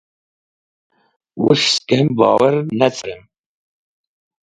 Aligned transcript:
Wus̃h 1.43 1.67
sẽkam 1.73 2.07
bowar 2.17 2.55
ne 2.77 2.87
carẽm. 2.95 3.21